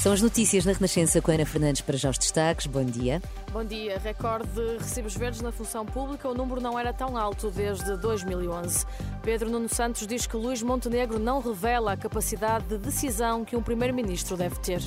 São 0.00 0.12
as 0.12 0.22
notícias 0.22 0.64
na 0.64 0.72
Renascença 0.72 1.20
com 1.20 1.32
Ana 1.32 1.44
Fernandes 1.44 1.80
para 1.82 1.96
já 1.96 2.08
os 2.08 2.16
destaques. 2.16 2.66
Bom 2.66 2.84
dia. 2.84 3.20
Bom 3.52 3.64
dia. 3.64 3.98
Recorde 3.98 4.46
de 4.46 4.78
recibos 4.78 5.16
verdes 5.16 5.40
na 5.40 5.50
função 5.50 5.84
pública. 5.84 6.28
O 6.28 6.34
número 6.34 6.60
não 6.60 6.78
era 6.78 6.92
tão 6.92 7.16
alto 7.16 7.50
desde 7.50 7.96
2011. 7.96 8.86
Pedro 9.22 9.50
Nuno 9.50 9.68
Santos 9.68 10.06
diz 10.06 10.24
que 10.24 10.36
Luís 10.36 10.62
Montenegro 10.62 11.18
não 11.18 11.40
revela 11.40 11.92
a 11.92 11.96
capacidade 11.96 12.66
de 12.66 12.78
decisão 12.78 13.44
que 13.44 13.56
um 13.56 13.62
primeiro-ministro 13.62 14.36
deve 14.36 14.54
ter. 14.60 14.80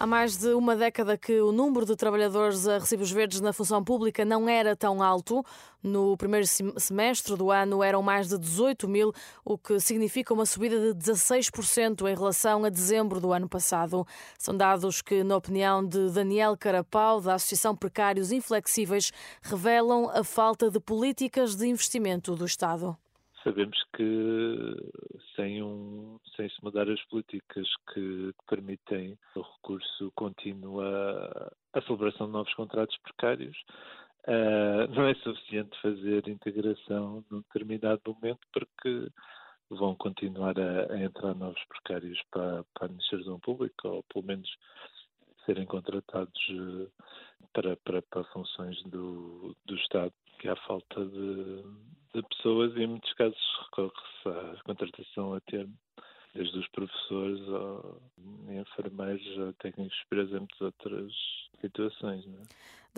Há 0.00 0.06
mais 0.06 0.36
de 0.36 0.54
uma 0.54 0.76
década 0.76 1.18
que 1.18 1.40
o 1.40 1.50
número 1.50 1.84
de 1.84 1.96
trabalhadores 1.96 2.68
a 2.68 2.78
recibos 2.78 3.10
verdes 3.10 3.40
na 3.40 3.52
função 3.52 3.82
pública 3.82 4.24
não 4.24 4.48
era 4.48 4.76
tão 4.76 5.02
alto. 5.02 5.44
No 5.82 6.16
primeiro 6.16 6.46
semestre 6.46 7.34
do 7.36 7.50
ano 7.50 7.82
eram 7.82 8.00
mais 8.00 8.28
de 8.28 8.38
18 8.38 8.86
mil, 8.86 9.12
o 9.44 9.58
que 9.58 9.80
significa 9.80 10.32
uma 10.32 10.46
subida 10.46 10.94
de 10.94 11.00
16% 11.00 12.08
em 12.08 12.14
relação 12.14 12.64
a 12.64 12.68
dezembro 12.68 13.20
do 13.20 13.32
ano 13.32 13.48
passado. 13.48 14.06
São 14.38 14.56
dados 14.56 15.02
que, 15.02 15.24
na 15.24 15.36
opinião 15.36 15.84
de 15.84 16.12
Daniel 16.12 16.56
Carapau, 16.56 17.20
da 17.20 17.34
Associação 17.34 17.74
Precários 17.74 18.30
Inflexíveis, 18.30 19.10
revelam 19.42 20.08
a 20.10 20.22
falta 20.22 20.70
de 20.70 20.78
políticas 20.78 21.56
de 21.56 21.66
investimento 21.66 22.36
do 22.36 22.44
Estado 22.44 22.96
sabemos 23.48 23.78
que 23.96 24.76
sem, 25.34 25.62
um, 25.62 26.18
sem 26.36 26.48
se 26.50 26.62
mudar 26.62 26.88
as 26.90 27.02
políticas 27.04 27.66
que, 27.92 28.32
que 28.32 28.46
permitem 28.46 29.18
o 29.34 29.40
recurso 29.40 29.87
contínuo 30.18 30.80
à, 30.80 31.52
à 31.74 31.82
celebração 31.82 32.26
de 32.26 32.32
novos 32.32 32.52
contratos 32.54 32.96
precários, 32.98 33.56
uh, 34.26 34.92
não 34.92 35.06
é 35.06 35.14
suficiente 35.14 35.80
fazer 35.80 36.26
integração 36.28 37.24
num 37.30 37.40
determinado 37.42 38.00
momento 38.06 38.40
porque 38.52 39.08
vão 39.70 39.94
continuar 39.94 40.58
a, 40.58 40.92
a 40.92 41.00
entrar 41.00 41.34
novos 41.36 41.62
precários 41.68 42.20
para, 42.32 42.64
para 42.74 42.82
a 42.82 42.86
administração 42.86 43.38
pública, 43.38 43.86
ou 43.86 44.02
pelo 44.12 44.24
menos 44.24 44.50
serem 45.46 45.66
contratados 45.66 46.48
uh, 46.50 46.90
para, 47.52 47.76
para, 47.76 48.02
para 48.02 48.24
funções 48.24 48.82
do, 48.84 49.54
do 49.66 49.76
Estado, 49.76 50.12
que 50.40 50.48
há 50.48 50.56
falta 50.66 51.04
de, 51.04 51.62
de 52.14 52.22
pessoas 52.28 52.74
e 52.76 52.82
em 52.82 52.88
muitos 52.88 53.12
casos 53.14 53.38
recorre-se 53.66 54.28
à 54.28 54.62
contratação 54.64 55.34
a 55.34 55.40
termo, 55.42 55.74
desde 56.38 56.56
os 56.56 56.68
professores 56.68 57.40
ao 57.48 58.00
enfermeiros, 58.48 59.26
a 59.40 59.52
técnicos 59.54 59.98
superiores, 59.98 60.32
e 60.32 60.38
muitas 60.38 60.60
outras 60.60 61.12
situações. 61.60 62.24
Não 62.26 62.38
é? 62.38 62.42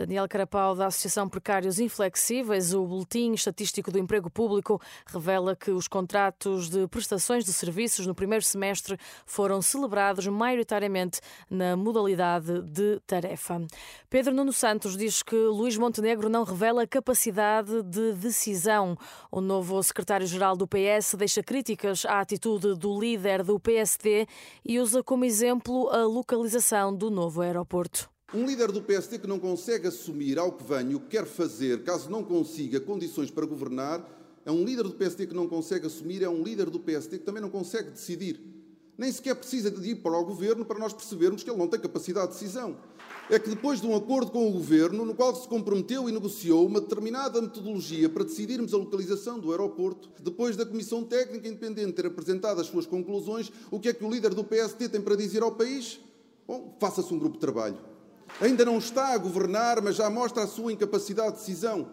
Daniel 0.01 0.27
Carapau, 0.27 0.75
da 0.75 0.87
Associação 0.87 1.29
Precários 1.29 1.79
Inflexíveis, 1.79 2.73
o 2.73 2.87
Boletim 2.87 3.34
Estatístico 3.34 3.91
do 3.93 3.98
Emprego 3.98 4.31
Público 4.31 4.81
revela 5.05 5.55
que 5.55 5.70
os 5.70 5.87
contratos 5.87 6.70
de 6.70 6.89
prestações 6.89 7.45
de 7.45 7.53
serviços 7.53 8.06
no 8.06 8.15
primeiro 8.15 8.43
semestre 8.43 8.97
foram 9.27 9.61
celebrados 9.61 10.27
maioritariamente 10.27 11.21
na 11.51 11.77
modalidade 11.77 12.62
de 12.62 12.98
tarefa. 13.06 13.61
Pedro 14.09 14.33
Nuno 14.33 14.55
Santos 14.55 14.97
diz 14.97 15.23
que 15.23 15.37
Luís 15.37 15.77
Montenegro 15.77 16.31
não 16.31 16.45
revela 16.45 16.87
capacidade 16.87 17.83
de 17.83 18.15
decisão. 18.15 18.97
O 19.31 19.43
novo 19.43 19.83
secretário-geral 19.83 20.56
do 20.56 20.67
PS 20.67 21.15
deixa 21.15 21.43
críticas 21.43 22.06
à 22.06 22.21
atitude 22.21 22.75
do 22.75 22.98
líder 22.98 23.43
do 23.43 23.61
PSD 23.61 24.27
e 24.65 24.81
usa 24.81 25.03
como 25.03 25.27
exemplo 25.27 25.91
a 25.91 26.05
localização 26.06 26.97
do 26.97 27.11
novo 27.11 27.43
aeroporto. 27.43 28.09
Um 28.33 28.47
líder 28.47 28.70
do 28.70 28.81
PSD 28.81 29.19
que 29.19 29.27
não 29.27 29.41
consegue 29.41 29.89
assumir 29.89 30.39
ao 30.39 30.53
que 30.53 30.62
vem 30.62 30.95
o 30.95 31.00
que 31.00 31.09
quer 31.09 31.27
fazer, 31.27 31.82
caso 31.82 32.09
não 32.09 32.22
consiga 32.22 32.78
condições 32.78 33.28
para 33.28 33.44
governar, 33.44 34.09
é 34.47 34.53
um 34.53 34.62
líder 34.65 34.84
do 34.84 34.93
PSD 34.93 35.27
que 35.27 35.34
não 35.34 35.49
consegue 35.49 35.87
assumir, 35.87 36.22
é 36.22 36.28
um 36.28 36.41
líder 36.41 36.71
do 36.71 36.78
PSD 36.78 37.19
que 37.19 37.25
também 37.25 37.43
não 37.43 37.50
consegue 37.50 37.91
decidir. 37.91 38.41
Nem 38.97 39.10
sequer 39.10 39.34
precisa 39.34 39.69
de 39.69 39.91
ir 39.91 39.97
para 39.97 40.16
o 40.16 40.25
governo 40.25 40.65
para 40.65 40.78
nós 40.78 40.93
percebermos 40.93 41.43
que 41.43 41.50
ele 41.50 41.59
não 41.59 41.66
tem 41.66 41.81
capacidade 41.81 42.28
de 42.28 42.34
decisão. 42.34 42.77
É 43.28 43.37
que 43.37 43.50
depois 43.50 43.81
de 43.81 43.88
um 43.88 43.97
acordo 43.97 44.31
com 44.31 44.49
o 44.49 44.53
governo, 44.53 45.05
no 45.05 45.15
qual 45.15 45.34
se 45.34 45.49
comprometeu 45.49 46.09
e 46.09 46.12
negociou 46.12 46.65
uma 46.65 46.81
determinada 46.81 47.43
metodologia 47.43 48.09
para 48.09 48.22
decidirmos 48.22 48.72
a 48.72 48.76
localização 48.76 49.41
do 49.41 49.50
aeroporto, 49.50 50.09
depois 50.22 50.56
da 50.56 50.65
Comissão 50.65 51.03
Técnica 51.03 51.49
Independente 51.49 51.94
ter 51.94 52.06
apresentado 52.06 52.60
as 52.60 52.69
suas 52.69 52.87
conclusões, 52.87 53.50
o 53.72 53.81
que 53.81 53.88
é 53.88 53.93
que 53.93 54.05
o 54.05 54.10
líder 54.10 54.34
do 54.34 54.44
PSD 54.44 54.88
tem 54.88 55.00
para 55.00 55.16
dizer 55.16 55.43
ao 55.43 55.50
país? 55.50 55.99
Bom, 56.47 56.76
faça-se 56.78 57.12
um 57.12 57.19
grupo 57.19 57.34
de 57.34 57.41
trabalho. 57.41 57.91
Ainda 58.41 58.65
não 58.65 58.78
está 58.78 59.09
a 59.09 59.19
governar, 59.19 59.83
mas 59.83 59.97
já 59.97 60.09
mostra 60.09 60.45
a 60.45 60.47
sua 60.47 60.73
incapacidade 60.73 61.33
de 61.33 61.39
decisão. 61.41 61.87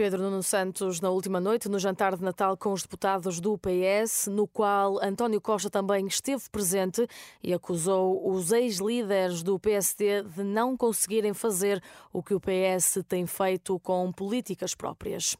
Pedro 0.00 0.22
Nuno 0.22 0.42
Santos, 0.42 0.98
na 1.02 1.10
última 1.10 1.38
noite, 1.38 1.68
no 1.68 1.78
jantar 1.78 2.16
de 2.16 2.24
Natal 2.24 2.56
com 2.56 2.72
os 2.72 2.80
deputados 2.80 3.38
do 3.38 3.58
PS, 3.58 4.28
no 4.28 4.46
qual 4.46 4.98
António 5.04 5.42
Costa 5.42 5.68
também 5.68 6.06
esteve 6.06 6.42
presente 6.50 7.06
e 7.42 7.52
acusou 7.52 8.26
os 8.26 8.50
ex-líderes 8.50 9.42
do 9.42 9.58
PSD 9.58 10.22
de 10.22 10.42
não 10.42 10.74
conseguirem 10.74 11.34
fazer 11.34 11.82
o 12.14 12.22
que 12.22 12.32
o 12.32 12.40
PS 12.40 13.04
tem 13.06 13.26
feito 13.26 13.78
com 13.80 14.10
políticas 14.10 14.74
próprias. 14.74 15.36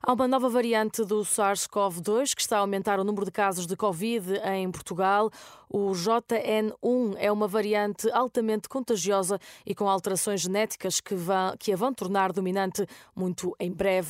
Há 0.00 0.12
uma 0.12 0.28
nova 0.28 0.48
variante 0.48 1.04
do 1.04 1.22
SARS-CoV-2 1.22 2.36
que 2.36 2.40
está 2.40 2.58
a 2.58 2.60
aumentar 2.60 3.00
o 3.00 3.04
número 3.04 3.24
de 3.24 3.32
casos 3.32 3.66
de 3.66 3.74
Covid 3.74 4.34
em 4.44 4.70
Portugal. 4.70 5.28
O 5.68 5.90
JN1 5.90 7.16
é 7.18 7.32
uma 7.32 7.48
variante 7.48 8.08
altamente 8.12 8.68
contagiosa 8.68 9.40
e 9.66 9.74
com 9.74 9.88
alterações 9.88 10.42
genéticas 10.42 11.00
que, 11.00 11.16
vão, 11.16 11.56
que 11.58 11.72
a 11.72 11.76
vão 11.76 11.92
tornar 11.92 12.32
dominante 12.32 12.86
muito 13.16 13.56
em 13.58 13.72
breve 13.72 14.03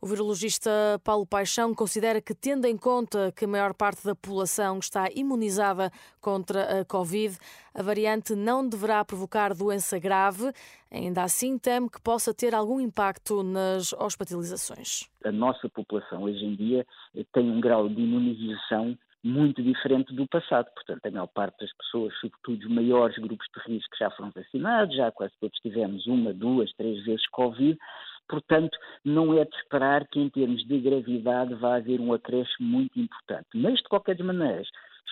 O 0.00 0.06
virologista 0.06 0.70
Paulo 1.02 1.26
Paixão 1.26 1.74
considera 1.74 2.20
que, 2.20 2.34
tendo 2.34 2.66
em 2.66 2.76
conta 2.76 3.32
que 3.32 3.44
a 3.44 3.48
maior 3.48 3.72
parte 3.72 4.04
da 4.04 4.14
população 4.14 4.78
está 4.78 5.08
imunizada 5.14 5.90
contra 6.20 6.80
a 6.80 6.84
Covid, 6.84 7.36
a 7.74 7.82
variante 7.82 8.34
não 8.34 8.68
deverá 8.68 9.04
provocar 9.04 9.54
doença 9.54 9.98
grave. 9.98 10.52
Ainda 10.90 11.22
assim, 11.22 11.58
teme 11.58 11.88
que 11.88 12.00
possa 12.00 12.34
ter 12.34 12.54
algum 12.54 12.80
impacto 12.80 13.42
nas 13.42 13.92
hospitalizações. 13.92 15.08
A 15.24 15.32
nossa 15.32 15.68
população 15.68 16.24
hoje 16.24 16.44
em 16.44 16.54
dia 16.54 16.86
tem 17.32 17.50
um 17.50 17.60
grau 17.60 17.88
de 17.88 18.00
imunização 18.00 18.96
muito 19.22 19.62
diferente 19.62 20.14
do 20.14 20.26
passado. 20.26 20.68
Portanto, 20.74 21.04
a 21.04 21.10
maior 21.10 21.26
parte 21.26 21.58
das 21.60 21.72
pessoas, 21.76 22.14
sobretudo 22.20 22.66
os 22.66 22.74
maiores 22.74 23.16
grupos 23.18 23.46
de 23.54 23.72
risco, 23.72 23.96
já 23.98 24.10
foram 24.12 24.30
vacinados, 24.30 24.96
já 24.96 25.10
quase 25.10 25.34
todos 25.40 25.58
tivemos 25.58 26.06
uma, 26.06 26.32
duas, 26.32 26.72
três 26.74 27.04
vezes 27.04 27.26
Covid, 27.28 27.78
Portanto, 28.28 28.76
não 29.04 29.32
é 29.34 29.44
de 29.44 29.56
esperar 29.56 30.06
que, 30.08 30.20
em 30.20 30.28
termos 30.28 30.64
de 30.66 30.78
gravidade, 30.78 31.54
vá 31.54 31.76
haver 31.76 32.00
um 32.00 32.12
acréscimo 32.12 32.68
muito 32.68 32.98
importante. 33.00 33.48
Mas, 33.54 33.78
de 33.78 33.84
qualquer 33.84 34.22
maneira, 34.22 34.62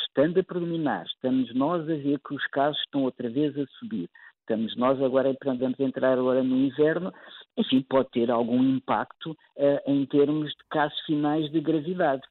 estando 0.07 0.39
a 0.39 0.45
predominar, 0.45 1.07
estamos 1.07 1.55
nós 1.55 1.83
a 1.83 1.95
ver 1.95 2.19
que 2.21 2.35
os 2.35 2.47
casos 2.49 2.79
estão 2.81 3.05
outra 3.05 3.29
vez 3.31 3.57
a 3.59 3.67
subir. 3.79 4.09
Estamos 4.41 4.77
nós 4.77 5.03
agora, 5.03 5.37
vamos 5.45 5.81
entrar 5.81 6.17
agora 6.17 6.43
no 6.43 6.57
inverno, 6.57 7.13
enfim, 7.57 7.83
pode 7.83 8.11
ter 8.11 8.31
algum 8.31 8.63
impacto 8.63 9.33
uh, 9.33 9.91
em 9.91 10.07
termos 10.07 10.51
de 10.51 10.65
casos 10.71 10.99
finais 11.05 11.51
de 11.51 11.61
gravidade. 11.61 12.23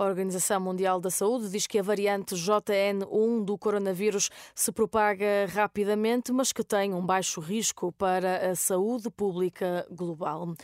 A 0.00 0.04
Organização 0.04 0.58
Mundial 0.58 0.98
da 0.98 1.10
Saúde 1.10 1.50
diz 1.50 1.66
que 1.66 1.78
a 1.78 1.82
variante 1.82 2.34
JN1 2.34 3.44
do 3.44 3.58
coronavírus 3.58 4.30
se 4.54 4.72
propaga 4.72 5.44
rapidamente, 5.52 6.32
mas 6.32 6.54
que 6.54 6.64
tem 6.64 6.94
um 6.94 7.04
baixo 7.04 7.38
risco 7.38 7.92
para 7.92 8.50
a 8.50 8.56
saúde 8.56 9.10
pública 9.10 9.86
global. 9.90 10.54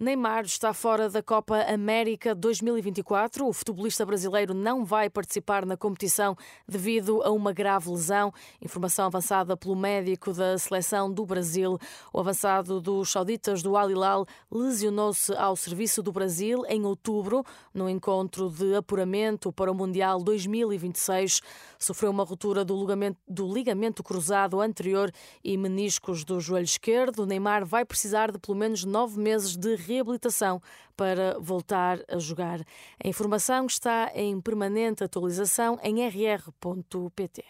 Neymar 0.00 0.46
está 0.46 0.72
fora 0.72 1.10
da 1.10 1.22
Copa 1.22 1.58
América 1.64 2.34
2024. 2.34 3.46
O 3.46 3.52
futebolista 3.52 4.06
brasileiro 4.06 4.54
não 4.54 4.82
vai 4.82 5.10
participar 5.10 5.66
na 5.66 5.76
competição 5.76 6.34
devido 6.66 7.22
a 7.22 7.30
uma 7.30 7.52
grave 7.52 7.90
lesão. 7.90 8.32
Informação 8.62 9.04
avançada 9.04 9.58
pelo 9.58 9.76
médico 9.76 10.32
da 10.32 10.56
seleção 10.56 11.12
do 11.12 11.26
Brasil. 11.26 11.78
O 12.14 12.18
avançado 12.18 12.80
dos 12.80 13.10
sauditas 13.10 13.62
do 13.62 13.76
Al 13.76 13.90
Hilal 13.90 14.26
lesionou-se 14.50 15.34
ao 15.34 15.54
serviço 15.54 16.02
do 16.02 16.10
Brasil 16.10 16.64
em 16.66 16.86
outubro, 16.86 17.44
no 17.74 17.90
encontro 17.90 18.48
de 18.48 18.85
apuramento 18.86 19.52
para 19.52 19.70
o 19.70 19.74
Mundial 19.74 20.22
2026. 20.22 21.42
Sofreu 21.78 22.10
uma 22.10 22.22
ruptura 22.22 22.64
do 22.64 22.78
ligamento, 22.78 23.18
do 23.28 23.52
ligamento 23.52 24.02
cruzado 24.02 24.60
anterior 24.60 25.10
e 25.42 25.58
meniscos 25.58 26.24
do 26.24 26.40
joelho 26.40 26.64
esquerdo. 26.64 27.26
Neymar 27.26 27.66
vai 27.66 27.84
precisar 27.84 28.30
de 28.30 28.38
pelo 28.38 28.56
menos 28.56 28.84
nove 28.84 29.18
meses 29.20 29.56
de 29.56 29.74
reabilitação 29.74 30.62
para 30.96 31.36
voltar 31.40 31.98
a 32.08 32.18
jogar. 32.18 32.60
A 33.02 33.08
informação 33.08 33.66
está 33.66 34.12
em 34.14 34.40
permanente 34.40 35.02
atualização 35.02 35.78
em 35.82 36.06
rr.pt. 36.06 37.44